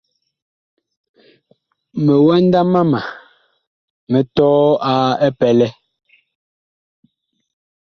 Miwanda 2.03 2.59
mama 2.73 2.99
mi 4.11 4.19
tɔɔ 4.35 4.63
a 4.91 4.93
epɛlɛ. 5.27 5.67